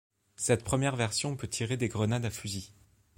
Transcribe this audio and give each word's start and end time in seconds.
Cette 0.35 0.63
première 0.63 0.95
version 0.95 1.35
peut 1.37 1.47
tirer 1.47 1.77
des 1.77 1.87
grenades 1.87 2.25
à 2.25 2.31
fusil. 2.31 2.73